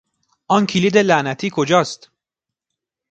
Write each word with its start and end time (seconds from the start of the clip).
آن 0.47 0.65
کلید 0.65 0.97
لعنتی 0.97 1.49
کجاست؟ 1.53 2.11